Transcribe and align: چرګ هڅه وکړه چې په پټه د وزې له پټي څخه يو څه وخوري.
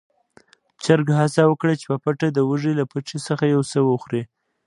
چرګ 0.83 1.07
هڅه 1.19 1.41
وکړه 1.47 1.73
چې 1.79 1.85
په 1.91 1.97
پټه 2.03 2.27
د 2.33 2.39
وزې 2.49 2.71
له 2.79 2.85
پټي 2.91 3.17
څخه 3.27 3.43
يو 3.53 3.61
څه 3.71 3.79
وخوري. 3.89 4.21